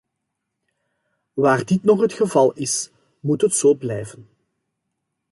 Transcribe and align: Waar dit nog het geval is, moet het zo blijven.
Waar 1.33 1.65
dit 1.65 1.83
nog 1.83 2.01
het 2.01 2.13
geval 2.13 2.53
is, 2.53 2.91
moet 3.19 3.41
het 3.41 3.53
zo 3.53 3.73
blijven. 3.75 4.27